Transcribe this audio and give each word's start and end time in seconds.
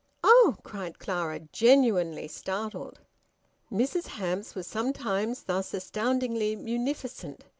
"Oh!" 0.23 0.55
cried 0.63 0.97
Clara, 0.97 1.41
genuinely 1.51 2.27
startled. 2.27 3.01
Mrs 3.71 4.07
Hamps 4.17 4.55
was 4.55 4.65
sometimes 4.65 5.43
thus 5.43 5.75
astoundingly 5.75 6.55
munificent. 6.55 7.45